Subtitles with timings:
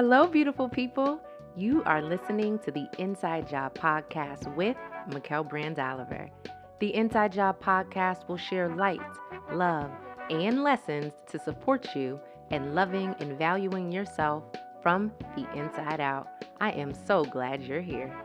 [0.00, 1.20] Hello, beautiful people.
[1.56, 4.76] You are listening to the Inside Job Podcast with
[5.08, 6.30] Mikel Brand Oliver.
[6.78, 9.00] The Inside Job Podcast will share light,
[9.50, 9.90] love,
[10.30, 12.20] and lessons to support you
[12.52, 14.44] in loving and valuing yourself
[14.84, 16.28] from the inside out.
[16.60, 18.16] I am so glad you're here.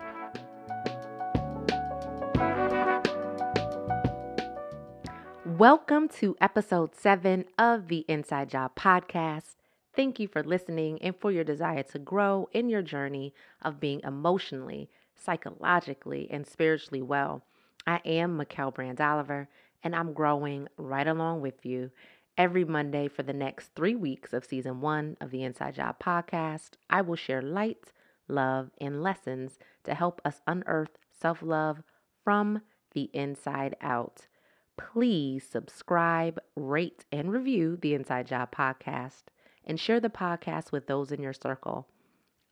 [5.44, 9.63] Welcome to episode seven of the Inside Job Podcast.
[9.96, 14.02] Thank you for listening and for your desire to grow in your journey of being
[14.04, 17.44] emotionally, psychologically, and spiritually well.
[17.86, 19.48] I am Mikel Brand Oliver,
[19.84, 21.92] and I'm growing right along with you
[22.38, 26.72] every Monday for the next three weeks of season one of the Inside Job podcast.
[26.90, 27.92] I will share light,
[28.28, 31.84] love, and lessons to help us unearth self love
[32.24, 32.62] from
[32.94, 34.28] the inside out.
[34.76, 39.26] Please subscribe, rate, and review the Inside Job podcast
[39.66, 41.88] and share the podcast with those in your circle.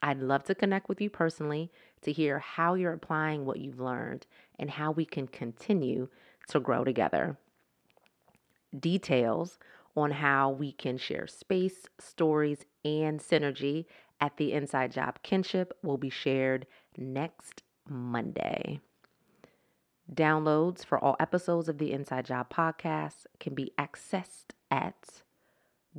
[0.04, 4.26] I'd love to connect with you personally to hear how you're applying what you've learned
[4.58, 6.08] and how we can continue
[6.50, 7.38] to grow together.
[8.78, 9.60] Details
[9.96, 13.86] on how we can share space, stories, and synergy
[14.20, 16.66] at the Inside Job Kinship will be shared
[16.98, 18.80] next Monday.
[20.14, 25.22] Downloads for all episodes of the Inside Job podcast can be accessed at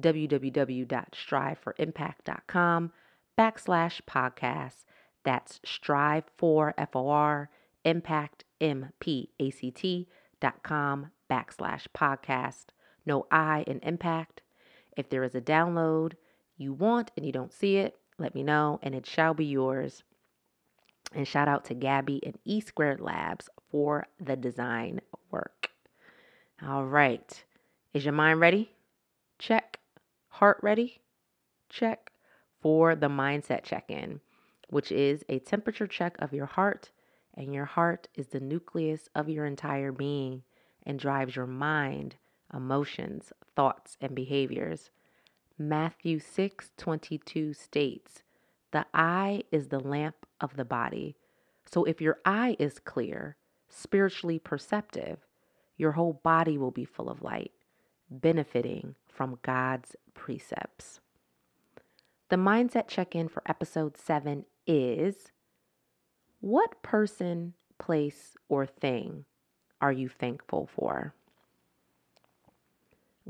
[0.01, 2.93] www.striveforimpact.com
[3.39, 4.85] backslash podcast.
[5.25, 7.49] That's strive for F-O-R
[7.85, 10.09] impact M-P-A-C-T
[10.41, 12.67] dot com backslash podcast.
[13.05, 14.43] No I in impact.
[14.97, 16.13] If there is a download
[16.57, 20.03] you want and you don't see it, let me know and it shall be yours.
[21.15, 25.71] And shout out to Gabby and E Squared Labs for the design work.
[26.67, 27.45] All right.
[27.93, 28.71] Is your mind ready?
[29.39, 29.72] Check.
[30.43, 31.01] Heart ready?
[31.69, 32.11] Check.
[32.61, 34.19] For the mindset check in,
[34.71, 36.91] which is a temperature check of your heart.
[37.35, 40.43] And your heart is the nucleus of your entire being
[40.83, 42.17] and drives your mind,
[42.53, 44.91] emotions, thoughts, and behaviors.
[45.59, 48.25] Matthew 6 22 states,
[48.73, 51.15] The eye is the lamp of the body.
[51.67, 53.37] So if your eye is clear,
[53.69, 55.19] spiritually perceptive,
[55.77, 57.53] your whole body will be full of light,
[58.21, 61.01] benefiting from God's precepts.
[62.29, 65.33] The mindset check in for episode seven is
[66.41, 69.25] What person, place, or thing
[69.81, 71.15] are you thankful for?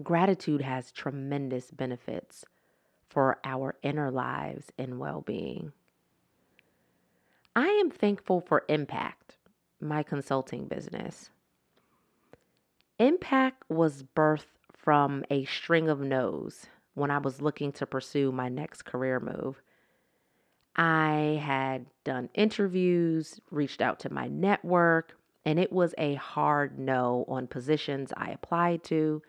[0.03, 2.45] Gratitude has tremendous benefits
[3.09, 5.73] for our inner lives and well being.
[7.55, 9.37] I am thankful for Impact,
[9.81, 11.29] my consulting business.
[12.99, 14.47] Impact was birthed
[14.83, 19.63] from a string of no's when I was looking to pursue my next career move.
[20.75, 27.25] I had done interviews, reached out to my network, and it was a hard no
[27.29, 29.23] on positions I applied to,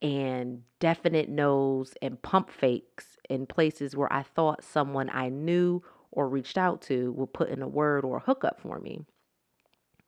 [0.00, 6.28] and definite no's and pump fakes in places where I thought someone I knew or
[6.28, 9.04] reached out to would put in a word or a hookup for me.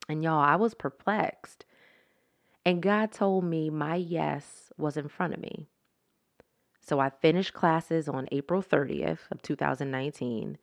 [0.09, 1.65] And y'all, I was perplexed.
[2.67, 5.69] And God told me my yes was in front of me.
[6.81, 10.59] So I finished classes on April 30th of 2019,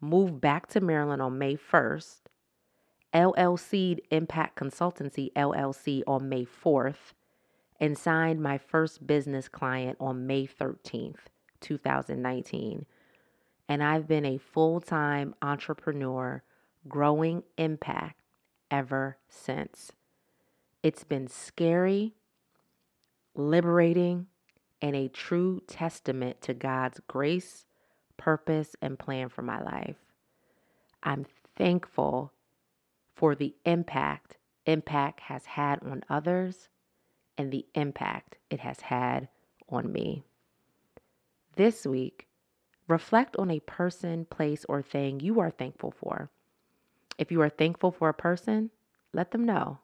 [0.00, 2.20] moved back to Maryland on May 1st,
[3.12, 7.12] LLC'd Impact Consultancy LLC on May 4th,
[7.80, 11.26] and signed my first business client on May 13th,
[11.60, 12.86] 2019
[13.68, 16.42] and I've been a full time entrepreneur
[16.88, 18.20] growing impact
[18.70, 19.92] ever since.
[20.82, 22.14] It's been scary,
[23.34, 24.26] liberating,
[24.80, 27.66] and a true testament to God's grace,
[28.16, 29.96] purpose, and plan for my life.
[31.02, 32.32] I'm thankful
[33.14, 34.36] for the impact
[34.66, 36.68] impact has had on others
[37.38, 39.28] and the impact it has had
[39.70, 40.22] on me.
[41.56, 42.28] This week,
[42.88, 46.30] Reflect on a person, place, or thing you are thankful for.
[47.18, 48.70] If you are thankful for a person,
[49.12, 49.78] let them know.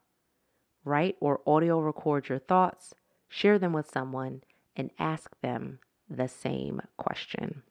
[0.85, 2.93] Write or audio record your thoughts,
[3.27, 4.43] share them with someone,
[4.75, 7.63] and ask them the same question.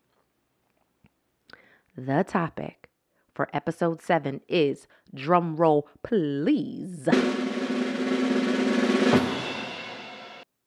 [1.96, 2.90] The topic
[3.32, 7.08] for episode 7 is drum roll, please.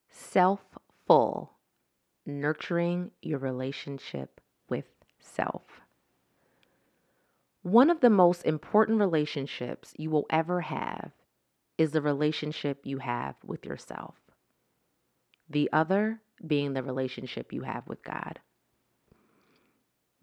[0.10, 0.62] Self
[1.06, 1.52] full,
[2.26, 4.40] nurturing your relationship
[4.70, 4.86] with
[5.20, 5.82] self.
[7.62, 11.12] One of the most important relationships you will ever have
[11.78, 14.16] is the relationship you have with yourself.
[15.50, 18.40] The other being the relationship you have with God.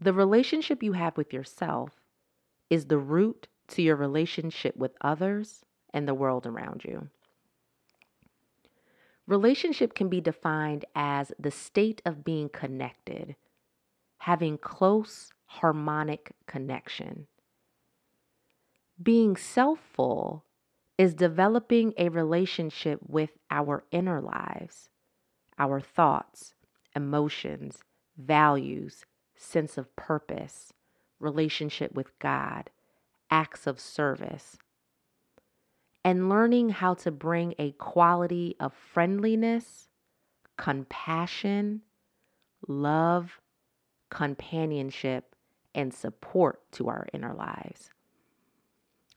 [0.00, 1.90] The relationship you have with yourself
[2.68, 7.08] is the root to your relationship with others and the world around you.
[9.26, 13.36] Relationship can be defined as the state of being connected,
[14.18, 17.26] having close, harmonic connection.
[19.02, 20.44] Being self full
[20.96, 24.88] is developing a relationship with our inner lives,
[25.58, 26.54] our thoughts,
[26.94, 27.82] emotions,
[28.16, 29.04] values,
[29.36, 30.72] sense of purpose,
[31.18, 32.70] relationship with God,
[33.30, 34.56] acts of service,
[36.04, 39.88] and learning how to bring a quality of friendliness,
[40.56, 41.82] compassion,
[42.68, 43.40] love,
[44.10, 45.34] companionship,
[45.74, 47.90] and support to our inner lives.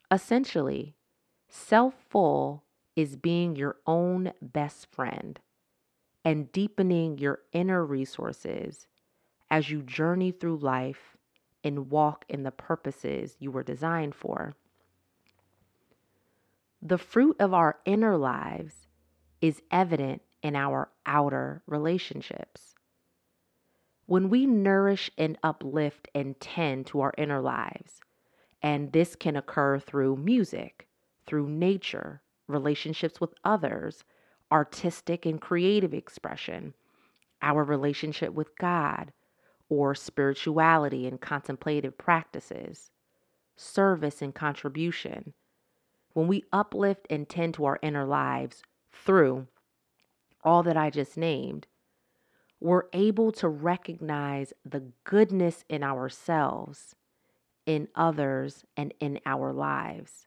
[0.09, 0.95] Essentially,
[1.47, 2.63] self full
[2.95, 5.39] is being your own best friend
[6.25, 8.87] and deepening your inner resources
[9.49, 11.15] as you journey through life
[11.63, 14.55] and walk in the purposes you were designed for.
[16.81, 18.87] The fruit of our inner lives
[19.41, 22.75] is evident in our outer relationships.
[24.05, 27.99] When we nourish and uplift and tend to our inner lives,
[28.61, 30.86] and this can occur through music,
[31.27, 34.03] through nature, relationships with others,
[34.51, 36.73] artistic and creative expression,
[37.41, 39.11] our relationship with God,
[39.69, 42.89] or spirituality and contemplative practices,
[43.55, 45.33] service and contribution,
[46.13, 49.47] when we uplift and tend to our inner lives through
[50.43, 51.67] all that I just named,
[52.59, 56.95] we're able to recognize the goodness in ourselves,
[57.65, 60.23] in others, and in our lives.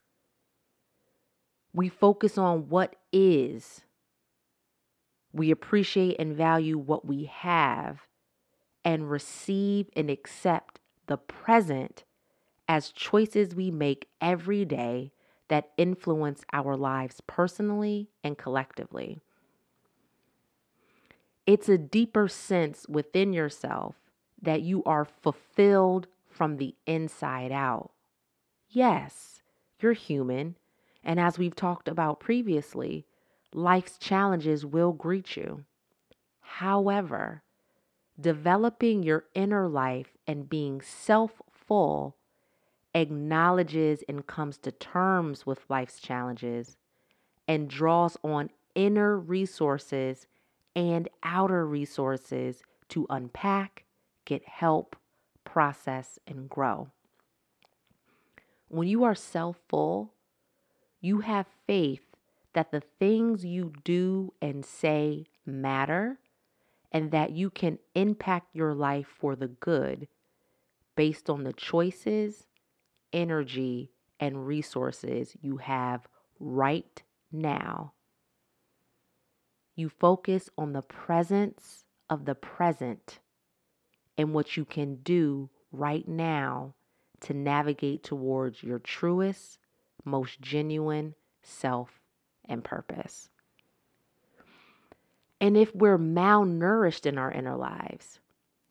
[1.72, 3.82] We focus on what is.
[5.32, 8.06] We appreciate and value what we have
[8.84, 12.04] and receive and accept the present
[12.68, 15.12] as choices we make every day
[15.48, 19.18] that influence our lives personally and collectively.
[21.46, 23.96] It's a deeper sense within yourself
[24.40, 27.90] that you are fulfilled from the inside out.
[28.68, 29.42] Yes,
[29.80, 30.56] you're human,
[31.02, 33.06] and as we've talked about previously,
[33.52, 35.64] life's challenges will greet you.
[36.40, 37.42] However,
[38.20, 42.16] developing your inner life and being self full
[42.94, 46.76] acknowledges and comes to terms with life's challenges
[47.46, 50.26] and draws on inner resources
[50.74, 53.84] and outer resources to unpack,
[54.24, 54.96] get help,
[55.44, 56.88] process, and grow.
[58.68, 60.12] When you are self full,
[61.00, 62.02] you have faith
[62.52, 66.18] that the things you do and say matter
[66.92, 70.08] and that you can impact your life for the good
[70.96, 72.46] based on the choices,
[73.12, 76.06] energy, and resources you have
[76.38, 77.02] right
[77.32, 77.92] now.
[79.76, 83.20] You focus on the presence of the present
[84.18, 86.74] and what you can do right now
[87.20, 89.59] to navigate towards your truest,
[90.04, 92.00] most genuine self
[92.44, 93.28] and purpose.
[95.40, 98.20] And if we're malnourished in our inner lives,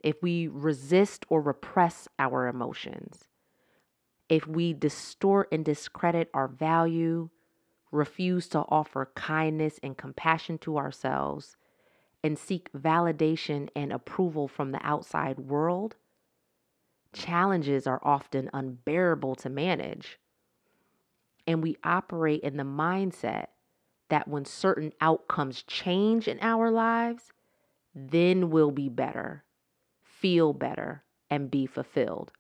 [0.04, 3.26] if we resist or repress our emotions,
[4.30, 7.30] if we distort and discredit our value,
[7.92, 11.58] refuse to offer kindness and compassion to ourselves,
[12.24, 15.96] and seek validation and approval from the outside world,
[17.14, 20.20] challenges are often unbearable to manage.
[21.48, 23.48] And we operate in the mindset
[24.10, 27.32] that when certain outcomes change in our lives,
[27.94, 29.44] then we'll be better,
[30.02, 32.32] feel better, and be fulfilled.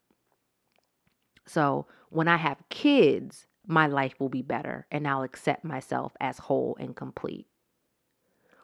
[1.45, 6.39] So when I have kids, my life will be better and I'll accept myself as
[6.39, 7.47] whole and complete.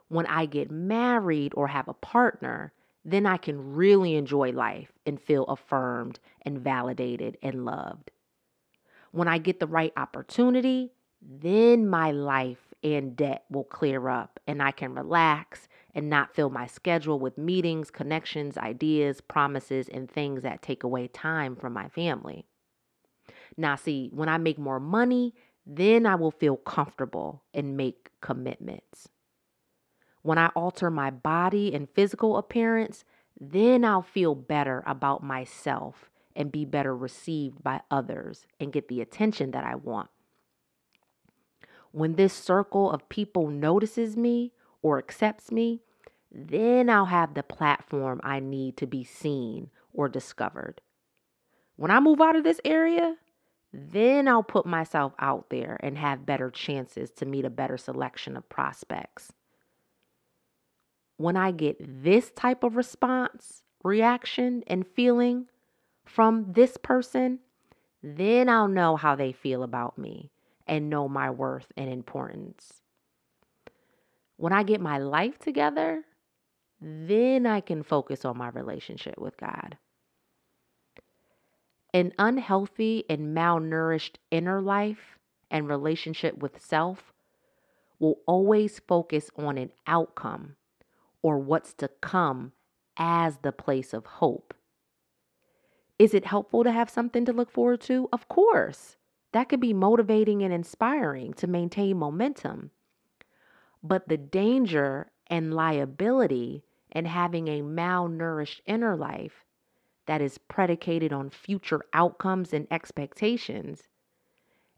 [0.07, 2.73] When I get married or have a partner,
[3.03, 8.11] then I can really enjoy life and feel affirmed and validated and loved.
[9.15, 10.91] When I get the right opportunity,
[11.21, 16.49] then my life and debt will clear up and I can relax and not fill
[16.49, 21.87] my schedule with meetings, connections, ideas, promises, and things that take away time from my
[21.87, 22.45] family.
[23.55, 25.33] Now, see, when I make more money,
[25.65, 29.07] then I will feel comfortable and make commitments.
[30.23, 33.05] When I alter my body and physical appearance,
[33.39, 39.01] then I'll feel better about myself and be better received by others and get the
[39.01, 40.09] attention that I want.
[41.91, 44.51] When this circle of people notices me
[44.81, 45.81] or accepts me,
[46.31, 50.81] then I'll have the platform I need to be seen or discovered.
[51.77, 53.15] When I move out of this area,
[53.71, 58.35] then I'll put myself out there and have better chances to meet a better selection
[58.37, 59.33] of prospects.
[61.17, 65.47] When I get this type of response, reaction, and feeling
[66.05, 67.39] from this person,
[68.01, 70.31] then I'll know how they feel about me
[70.67, 72.81] and know my worth and importance.
[74.37, 76.03] When I get my life together,
[76.81, 79.77] then I can focus on my relationship with God.
[81.93, 85.17] An unhealthy and malnourished inner life
[85.49, 87.13] and relationship with self
[87.99, 90.57] will always focus on an outcome
[91.21, 92.51] or what's to come
[92.97, 94.53] as the place of hope.
[95.97, 98.09] Is it helpful to have something to look forward to?
[98.11, 98.97] Of course.
[99.31, 102.71] That could be motivating and inspiring to maintain momentum.
[103.83, 109.45] But the danger and liability in having a malnourished inner life
[110.05, 113.89] that is predicated on future outcomes and expectations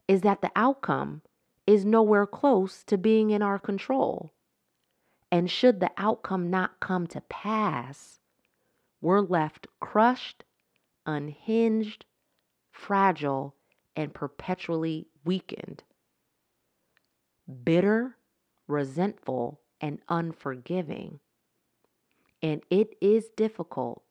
[0.08, 1.22] is that the outcome
[1.66, 4.32] is nowhere close to being in our control.
[5.30, 8.20] And should the outcome not come to pass,
[9.00, 10.44] we're left crushed,
[11.08, 12.04] unhinged,
[12.70, 13.54] fragile,
[13.96, 15.82] and perpetually weakened.
[17.64, 18.16] Bitter,
[18.66, 21.18] resentful, and unforgiving.
[22.42, 24.02] And it is difficult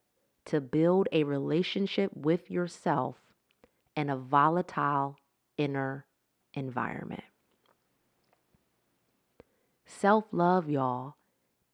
[0.46, 3.16] to build a relationship with yourself
[3.96, 5.16] in a volatile
[5.56, 6.04] inner
[6.52, 7.22] environment.
[9.86, 11.14] Self love, y'all,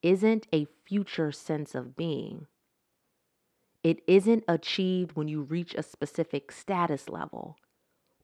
[0.02, 2.47] isn't a future sense of being.
[3.85, 7.59] It isn't achieved when you reach a specific status level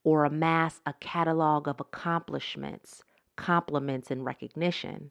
[0.02, 3.02] or amass a catalog of accomplishments,
[3.36, 5.10] compliments, and recognition.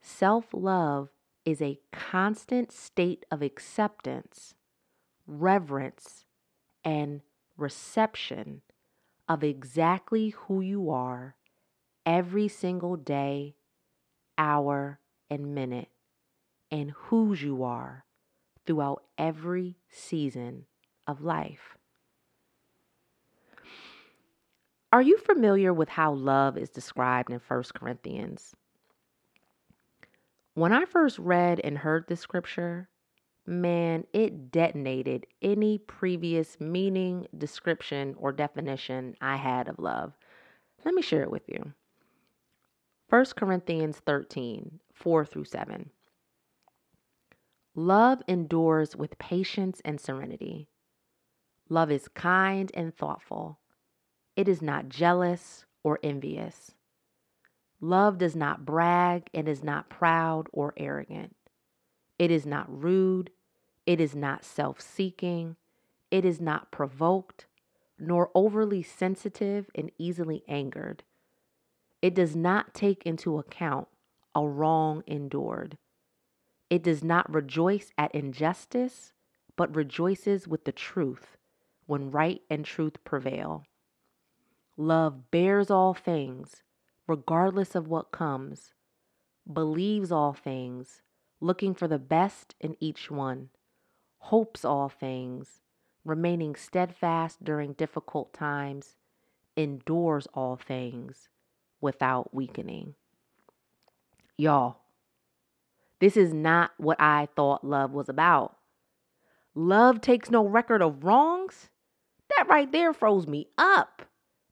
[0.00, 1.08] Self love
[1.44, 4.54] is a constant state of acceptance,
[5.26, 6.24] reverence,
[6.84, 7.22] and
[7.56, 8.62] reception
[9.28, 11.34] of exactly who you are
[12.06, 13.56] every single day,
[14.38, 15.88] hour, and minute,
[16.70, 18.04] and whose you are
[18.68, 20.66] throughout every season
[21.06, 21.78] of life.
[24.92, 28.54] Are you familiar with how love is described in 1 Corinthians?
[30.52, 32.90] When I first read and heard this scripture,
[33.46, 40.12] man, it detonated any previous meaning, description, or definition I had of love.
[40.84, 41.72] Let me share it with you.
[43.08, 45.90] 1 Corinthians 13, 4 through 7.
[47.78, 50.68] Love endures with patience and serenity.
[51.68, 53.60] Love is kind and thoughtful.
[54.34, 56.72] It is not jealous or envious.
[57.80, 61.36] Love does not brag and is not proud or arrogant.
[62.18, 63.30] It is not rude.
[63.86, 65.54] It is not self seeking.
[66.10, 67.46] It is not provoked,
[67.96, 71.04] nor overly sensitive and easily angered.
[72.02, 73.86] It does not take into account
[74.34, 75.78] a wrong endured.
[76.70, 79.12] It does not rejoice at injustice,
[79.56, 81.36] but rejoices with the truth
[81.86, 83.64] when right and truth prevail.
[84.76, 86.62] Love bears all things,
[87.06, 88.74] regardless of what comes,
[89.50, 91.02] believes all things,
[91.40, 93.48] looking for the best in each one,
[94.18, 95.62] hopes all things,
[96.04, 98.96] remaining steadfast during difficult times,
[99.56, 101.28] endures all things
[101.80, 102.94] without weakening.
[104.36, 104.76] Y'all,
[106.00, 108.56] this is not what I thought love was about.
[109.54, 111.70] Love takes no record of wrongs.
[112.36, 114.02] That right there froze me up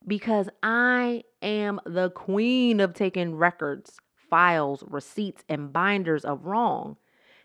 [0.06, 3.98] because I am the queen of taking records,
[4.30, 6.96] files, receipts, and binders of wrong,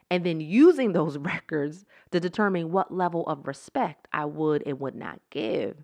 [0.10, 4.96] and then using those records to determine what level of respect I would and would
[4.96, 5.78] not give.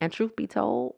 [0.00, 0.94] And truth be told,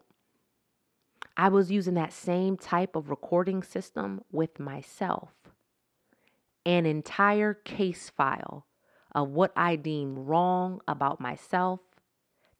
[1.37, 5.31] I was using that same type of recording system with myself.
[6.67, 8.67] An entire case file
[9.13, 11.81] of what I deemed wrong about myself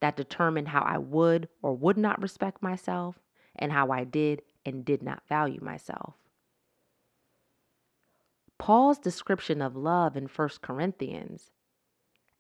[0.01, 3.19] that determined how I would or would not respect myself
[3.57, 6.15] and how I did and did not value myself.
[8.59, 11.51] Paul's description of love in 1 Corinthians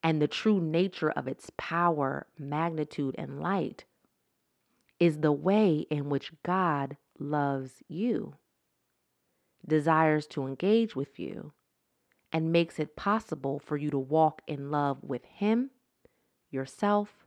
[0.03, 3.85] and the true nature of its power, magnitude, and light
[5.01, 8.35] is the way in which God loves you,
[9.67, 11.53] desires to engage with you,
[12.33, 15.71] and makes it possible for you to walk in love with Him,
[16.51, 17.27] yourself,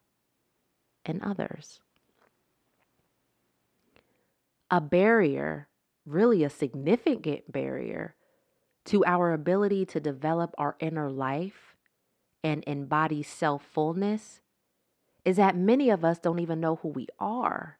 [1.06, 1.80] and others.
[4.70, 5.68] A barrier,
[6.06, 8.16] really a significant barrier,
[8.86, 11.76] to our ability to develop our inner life
[12.44, 14.42] and embody self fullness
[15.24, 17.78] is that many of us don't even know who we are.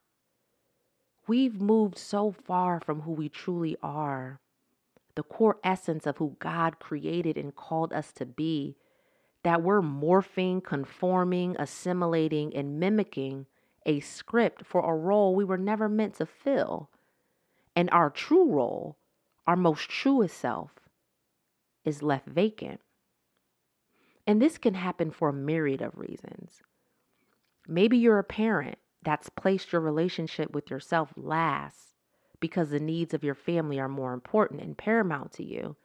[1.28, 4.40] We've moved so far from who we truly are,
[5.16, 8.76] the core essence of who God created and called us to be,
[9.44, 13.46] that we're morphing, conforming, assimilating, and mimicking
[13.86, 16.90] a script for a role we were never meant to fill.
[17.76, 18.98] And our true role,
[19.48, 20.72] our most truest self,
[21.84, 22.80] is left vacant.
[24.28, 26.62] And this can happen for a myriad of reasons.
[27.68, 31.96] Maybe you're a parent that's placed your relationship with yourself last
[32.40, 35.76] because the needs of your family are more important and paramount to you.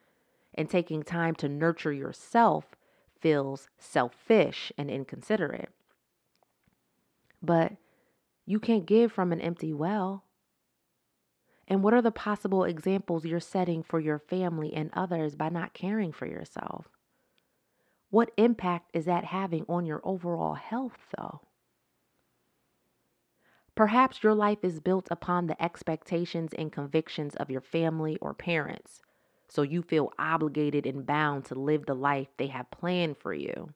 [0.55, 2.75] And taking time to nurture yourself
[3.21, 5.69] feels selfish and inconsiderate.
[7.43, 7.73] But
[8.47, 10.25] you can't give from an empty well.
[11.69, 15.75] And what are the possible examples you're setting for your family and others by not
[15.75, 16.89] caring for yourself?
[18.11, 21.41] What impact is that having on your overall health, though?
[23.77, 29.03] Perhaps your life is built upon the expectations and convictions of your family or parents,
[29.49, 33.75] so you feel obligated and bound to live the life they have planned for you.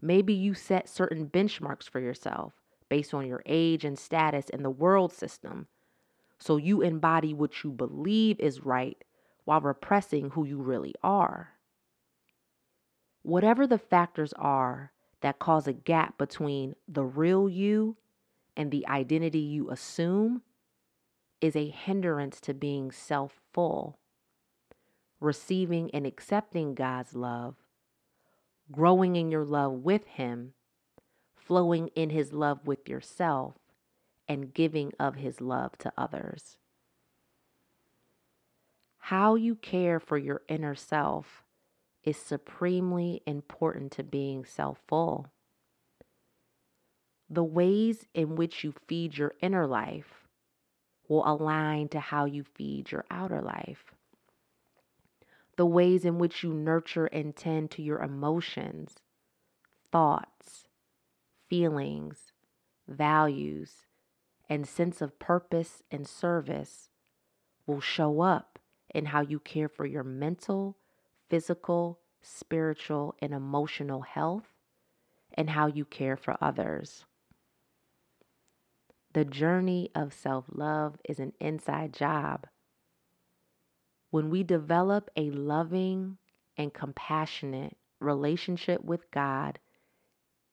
[0.00, 2.54] Maybe you set certain benchmarks for yourself
[2.88, 5.66] based on your age and status in the world system,
[6.38, 9.04] so you embody what you believe is right
[9.44, 11.50] while repressing who you really are.
[13.22, 17.98] Whatever the factors are that cause a gap between the real you
[18.58, 20.42] and the identity you assume
[21.40, 24.00] is a hindrance to being self full,
[25.20, 27.54] receiving and accepting God's love,
[28.72, 30.54] growing in your love with Him,
[31.36, 33.54] flowing in His love with yourself,
[34.26, 36.58] and giving of His love to others.
[38.98, 41.44] How you care for your inner self
[42.02, 45.28] is supremely important to being self full.
[47.30, 50.26] The ways in which you feed your inner life
[51.08, 53.92] will align to how you feed your outer life.
[55.56, 58.96] The ways in which you nurture and tend to your emotions,
[59.92, 60.68] thoughts,
[61.48, 62.32] feelings,
[62.86, 63.86] values,
[64.48, 66.88] and sense of purpose and service
[67.66, 68.58] will show up
[68.94, 70.78] in how you care for your mental,
[71.28, 74.48] physical, spiritual, and emotional health
[75.34, 77.04] and how you care for others.
[79.18, 82.46] The journey of self love is an inside job.
[84.12, 86.18] When we develop a loving
[86.56, 89.58] and compassionate relationship with God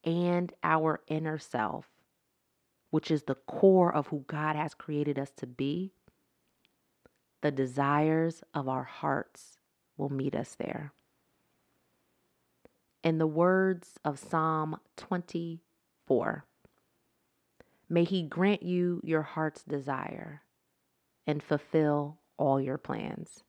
[0.04, 1.86] and our inner self,
[2.90, 5.92] which is the core of who God has created us to be,
[7.44, 9.60] the desires of our hearts
[9.96, 10.92] will meet us there.
[13.04, 16.46] In the words of Psalm 24,
[17.90, 20.42] may He grant you your heart's desire
[21.28, 23.44] and fulfill all your plans.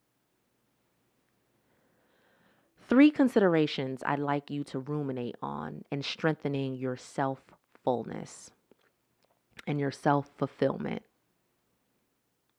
[2.89, 7.41] Three considerations I'd like you to ruminate on in strengthening your self
[7.83, 8.51] fullness
[9.67, 11.03] and your self fulfillment.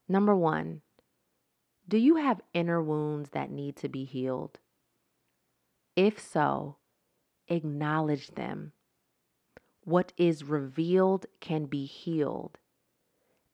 [0.10, 0.82] Number one,
[1.88, 4.60] do you have inner wounds that need to be healed?
[5.96, 6.76] If so,
[7.48, 8.74] acknowledge them.
[9.88, 12.58] What is revealed can be healed.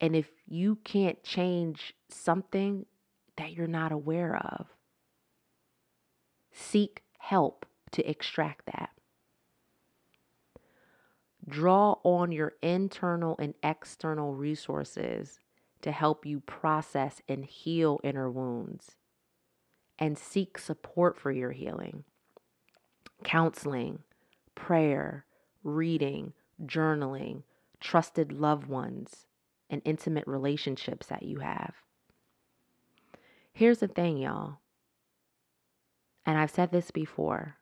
[0.01, 2.87] And if you can't change something
[3.37, 4.65] that you're not aware of,
[6.51, 8.89] seek help to extract that.
[11.47, 15.39] Draw on your internal and external resources
[15.83, 18.95] to help you process and heal inner wounds
[19.99, 22.05] and seek support for your healing.
[23.23, 23.99] Counseling,
[24.55, 25.27] prayer,
[25.63, 27.43] reading, journaling,
[27.79, 29.25] trusted loved ones,
[29.69, 31.73] and intimate relationships that you have.
[33.53, 34.59] Here's the thing, y'all,
[36.25, 37.57] and I've said this before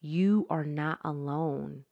[0.00, 1.84] you are not alone.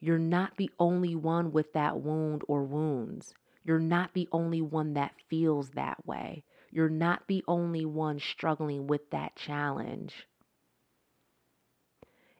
[0.00, 3.34] You're not the only one with that wound or wounds.
[3.64, 6.44] You're not the only one that feels that way.
[6.70, 10.26] You're not the only one struggling with that challenge.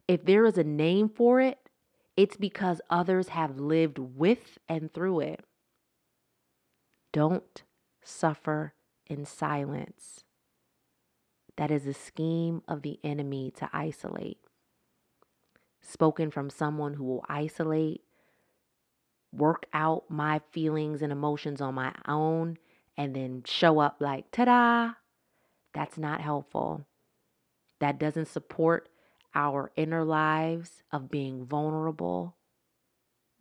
[0.08, 1.58] If there is a name for it,
[2.16, 5.44] it's because others have lived with and through it.
[7.12, 7.62] Don't
[8.02, 8.74] suffer
[9.06, 10.24] in silence.
[11.56, 14.38] That is a scheme of the enemy to isolate.
[15.80, 18.02] Spoken from someone who will isolate
[19.32, 22.56] work out my feelings and emotions on my own
[22.96, 24.92] and then show up like, ta da,
[25.74, 26.86] that's not helpful.
[27.80, 28.88] That doesn't support
[29.36, 32.36] our inner lives of being vulnerable,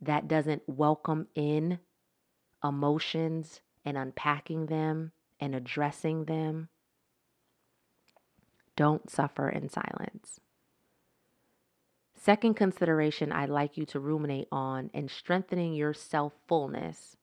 [0.00, 1.80] that doesn't welcome in
[2.62, 6.68] emotions and unpacking them and addressing them,
[8.76, 10.40] don't suffer in silence.
[12.14, 17.16] Second consideration I'd like you to ruminate on in strengthening your self fullness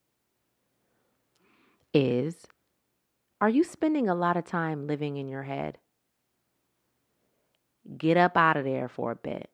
[1.93, 2.47] is
[3.41, 5.77] Are you spending a lot of time living in your head?
[7.97, 9.49] Get up out of there for a bit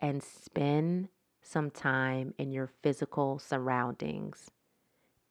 [0.00, 1.08] and spend
[1.40, 4.50] some time in your physical surroundings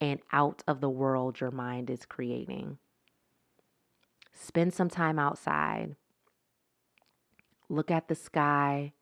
[0.02, 2.78] and out of the world your mind is creating.
[4.34, 5.96] Spend some time outside.
[7.70, 8.94] Look at the sky.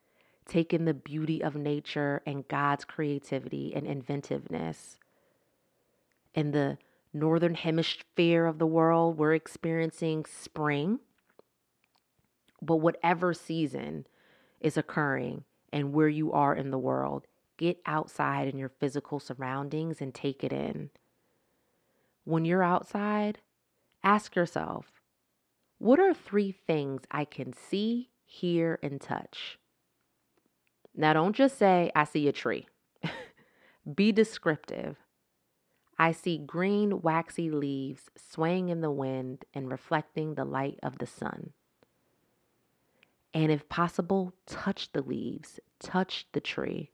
[0.48, 4.98] Take in the beauty of nature and God's creativity and inventiveness.
[6.34, 6.78] In the
[7.14, 11.00] northern hemisphere of the world, we're experiencing spring.
[12.66, 14.08] But whatever season
[14.60, 20.02] is occurring and where you are in the world, get outside in your physical surroundings
[20.02, 20.90] and take it in.
[22.24, 23.40] When you're outside,
[24.04, 24.88] ask yourself
[25.78, 29.60] what are three things I can see, hear, and touch?
[30.96, 32.68] Now, don't just say, I see a tree.
[33.96, 34.96] Be descriptive.
[36.00, 41.06] I see green, waxy leaves swaying in the wind and reflecting the light of the
[41.06, 41.52] sun.
[43.36, 46.92] And if possible, touch the leaves, touch the tree.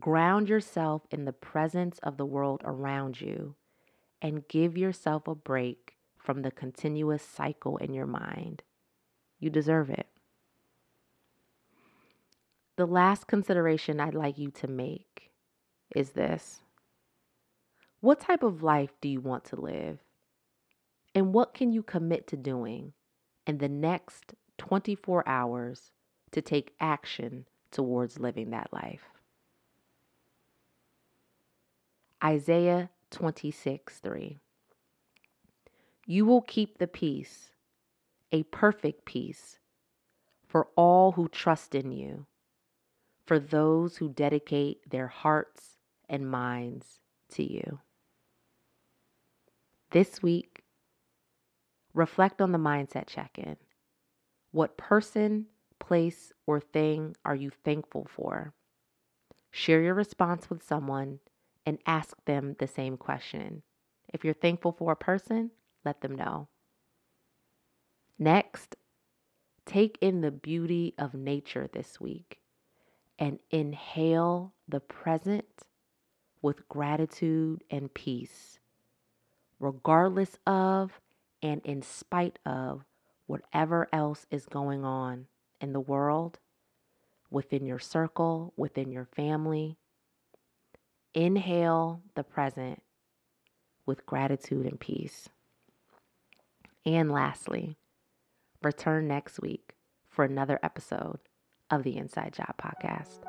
[0.00, 3.54] Ground yourself in the presence of the world around you
[4.22, 8.62] and give yourself a break from the continuous cycle in your mind.
[9.38, 10.06] You deserve it.
[12.76, 15.32] The last consideration I'd like you to make
[15.94, 16.62] is this
[18.00, 19.98] What type of life do you want to live?
[21.14, 22.94] And what can you commit to doing
[23.46, 25.92] in the next 24 hours
[26.32, 29.04] to take action towards living that life?
[32.22, 34.38] Isaiah 26 3.
[36.06, 37.50] You will keep the peace,
[38.32, 39.58] a perfect peace,
[40.46, 42.26] for all who trust in you,
[43.26, 47.00] for those who dedicate their hearts and minds
[47.32, 47.80] to you.
[49.90, 50.62] This week,
[51.92, 53.56] reflect on the mindset check in.
[54.56, 58.54] What person, place, or thing are you thankful for?
[59.50, 61.18] Share your response with someone
[61.66, 63.64] and ask them the same question.
[64.14, 65.50] If you're thankful for a person,
[65.84, 66.48] let them know.
[68.18, 68.76] Next,
[69.66, 72.38] take in the beauty of nature this week
[73.18, 75.64] and inhale the present
[76.40, 78.58] with gratitude and peace,
[79.60, 80.98] regardless of
[81.42, 82.86] and in spite of
[83.26, 85.26] whatever else is going on
[85.60, 86.38] in the world,
[87.30, 89.76] within your circle, within your family.
[91.14, 92.82] Inhale the present
[93.84, 95.28] with gratitude and peace.
[96.84, 97.76] And lastly,
[98.62, 99.74] return next week
[100.08, 101.18] for another episode
[101.70, 103.20] of the Inside Job Podcast.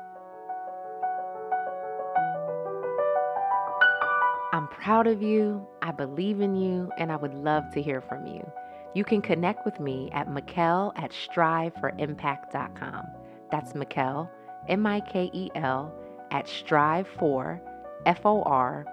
[4.52, 8.26] I'm proud of you, I believe in you, and I would love to hear from
[8.26, 8.50] you.
[8.94, 13.06] You can connect with me at Mikel at striveforimpact.com.
[13.50, 14.30] That's Mikel,
[14.68, 15.94] M I K E L,
[16.30, 17.60] at strive for,
[18.06, 18.84] F O R,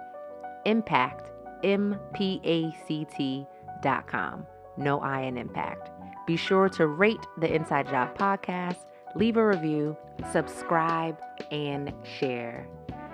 [0.64, 1.30] impact,
[1.64, 5.90] M P A C T.com no I in impact.
[6.26, 9.96] Be sure to rate the Inside Job podcast, leave a review,
[10.32, 11.18] subscribe,
[11.50, 12.66] and share.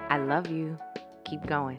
[0.09, 0.79] I love you.
[1.25, 1.79] Keep going.